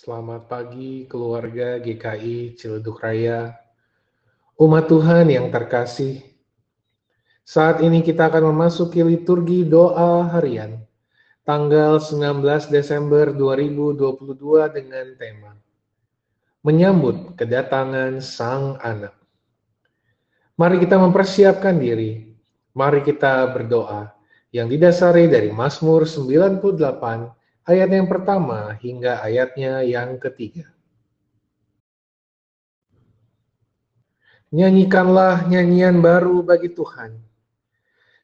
[0.00, 3.52] Selamat pagi keluarga GKI Ciledug Raya.
[4.56, 6.24] Umat Tuhan yang terkasih,
[7.44, 10.80] saat ini kita akan memasuki liturgi doa harian
[11.44, 12.40] tanggal 19
[12.72, 15.52] Desember 2022 dengan tema
[16.64, 19.12] Menyambut kedatangan Sang Anak.
[20.56, 22.24] Mari kita mempersiapkan diri.
[22.72, 24.16] Mari kita berdoa
[24.48, 27.36] yang didasari dari Mazmur 98
[27.70, 30.66] ayat yang pertama hingga ayatnya yang ketiga.
[34.50, 37.22] Nyanyikanlah nyanyian baru bagi Tuhan,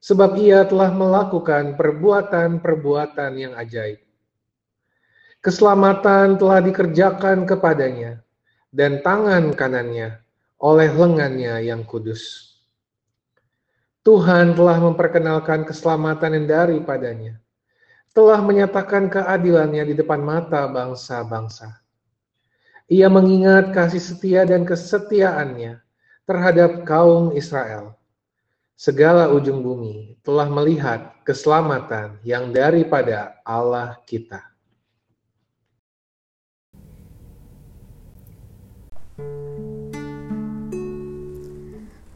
[0.03, 4.03] sebab Ia telah melakukan perbuatan-perbuatan yang ajaib.
[5.39, 8.27] Keselamatan telah dikerjakan kepadanya,
[8.75, 10.19] dan tangan kanannya
[10.59, 12.51] oleh lengannya yang kudus.
[14.03, 17.46] Tuhan telah memperkenalkan keselamatan yang daripadanya
[18.17, 21.85] telah menyatakan keadilannya di depan mata bangsa-bangsa.
[22.89, 25.85] Ia mengingat kasih setia dan kesetiaannya
[26.25, 27.93] terhadap kaum Israel.
[28.73, 34.41] Segala ujung bumi telah melihat keselamatan yang daripada Allah kita.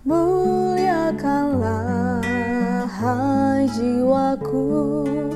[0.08, 1.60] Muliakanlah
[2.88, 5.29] hai jiwaku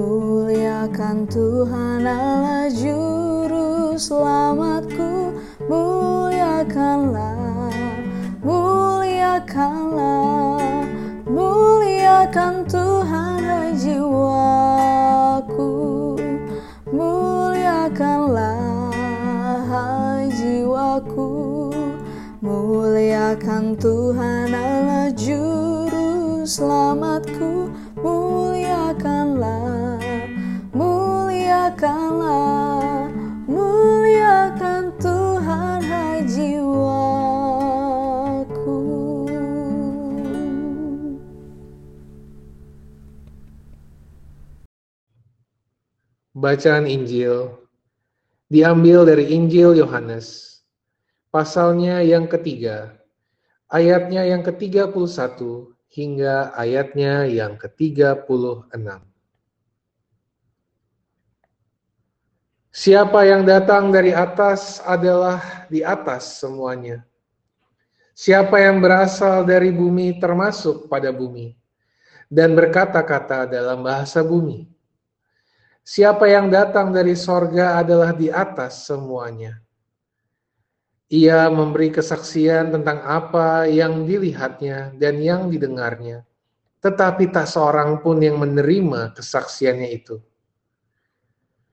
[0.00, 5.36] Muliakan Tuhan Allah Juru Selamatku.
[5.68, 7.68] Muliakanlah
[8.40, 10.88] Muliakanlah
[11.28, 15.68] Muliakan Tuhan hai jiwaku.
[16.88, 18.56] Muliakanlah
[20.32, 21.28] jiwaku.
[22.40, 27.39] Muliakan Tuhan Allah Juru Selamatku
[46.40, 47.52] Bacaan Injil
[48.48, 50.56] diambil dari Injil Yohanes,
[51.28, 52.96] pasalnya yang ketiga,
[53.68, 55.36] ayatnya yang ke-31
[55.92, 58.72] hingga ayatnya yang ke-36.
[62.72, 67.04] Siapa yang datang dari atas adalah di atas semuanya.
[68.16, 71.52] Siapa yang berasal dari bumi termasuk pada bumi
[72.32, 74.79] dan berkata-kata dalam bahasa bumi.
[75.90, 79.58] Siapa yang datang dari sorga adalah di atas semuanya.
[81.10, 86.22] Ia memberi kesaksian tentang apa yang dilihatnya dan yang didengarnya,
[86.78, 90.22] tetapi tak seorang pun yang menerima kesaksiannya itu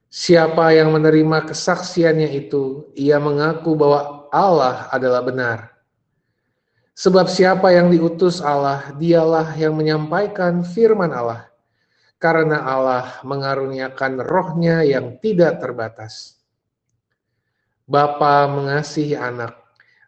[0.08, 5.76] Siapa yang menerima kesaksiannya itu, ia mengaku bahwa Allah adalah benar.
[6.96, 11.47] Sebab siapa yang diutus Allah, dialah yang menyampaikan firman Allah.
[12.18, 16.42] Karena Allah mengaruniakan rohnya yang tidak terbatas.
[17.86, 19.54] Bapa mengasihi anak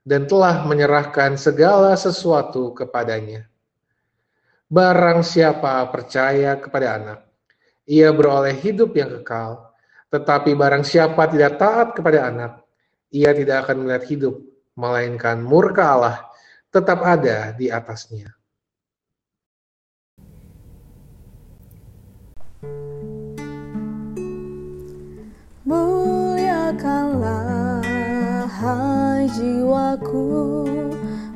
[0.04, 3.46] dan telah menyerahkan segala sesuatu kepadanya.
[4.70, 7.20] Barang siapa percaya kepada anak,
[7.86, 9.70] ia beroleh hidup yang kekal,
[10.10, 12.52] tetapi barang siapa tidak taat kepada anak,
[13.14, 14.36] ia tidak akan melihat hidup,
[14.78, 16.18] melainkan murka Allah
[16.70, 18.39] tetap ada di atasnya.
[25.64, 27.80] Muliakanlah
[29.32, 30.68] jiwaku,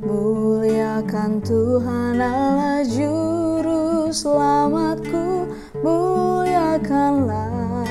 [0.03, 5.47] muliakan Tuhan Allah Juru Selamatku,
[5.79, 7.87] muliakanlah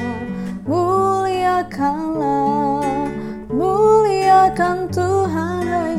[0.69, 2.85] muliakanlah,
[3.49, 5.97] muliakan Tuhan hai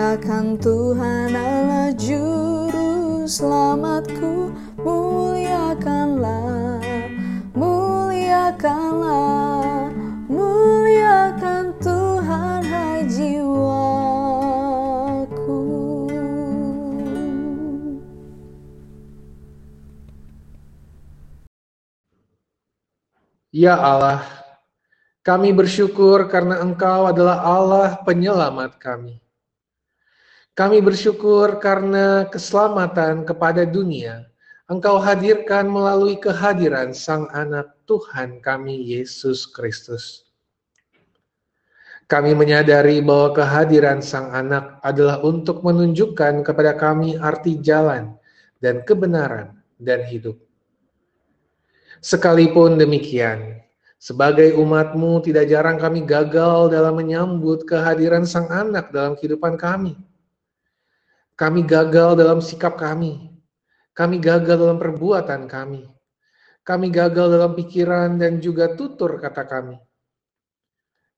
[0.00, 4.48] muliakan Tuhan Allah juru selamatku,
[4.80, 6.80] muliakanlah,
[7.52, 9.92] muliakanlah,
[10.24, 14.08] muliakan Tuhan hai jiwaku.
[23.52, 24.24] Ya Allah,
[25.20, 29.20] kami bersyukur karena Engkau adalah Allah penyelamat kami.
[30.58, 34.30] Kami bersyukur karena keselamatan kepada dunia
[34.70, 40.30] Engkau hadirkan melalui kehadiran Sang Anak Tuhan kami Yesus Kristus.
[42.06, 48.14] Kami menyadari bahwa kehadiran Sang Anak adalah untuk menunjukkan kepada kami arti jalan
[48.62, 50.38] dan kebenaran dan hidup.
[51.98, 53.58] Sekalipun demikian,
[53.98, 59.98] sebagai umatmu tidak jarang kami gagal dalam menyambut kehadiran Sang Anak dalam kehidupan kami.
[61.40, 63.32] Kami gagal dalam sikap kami.
[63.96, 65.88] Kami gagal dalam perbuatan kami.
[66.60, 69.80] Kami gagal dalam pikiran dan juga tutur kata kami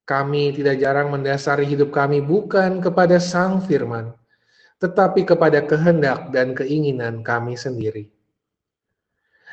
[0.03, 4.11] kami tidak jarang mendasari hidup kami bukan kepada Sang Firman,
[4.83, 8.11] tetapi kepada kehendak dan keinginan kami sendiri.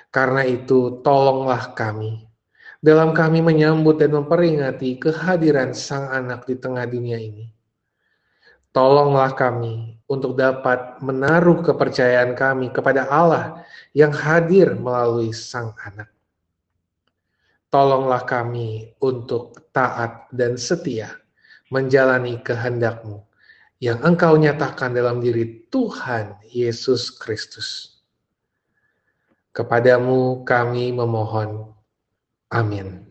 [0.09, 2.25] Karena itu, tolonglah kami
[2.81, 7.45] dalam kami menyambut dan memperingati kehadiran Sang Anak di tengah dunia ini.
[8.79, 16.07] Tolonglah kami untuk dapat menaruh kepercayaan kami kepada Allah yang hadir melalui Sang Anak
[17.69, 21.13] tolonglah kami untuk taat dan setia
[21.69, 23.21] menjalani kehendakmu
[23.77, 28.01] yang engkau nyatakan dalam diri Tuhan Yesus Kristus.
[29.53, 31.71] Kepadamu kami memohon.
[32.49, 33.08] Amin.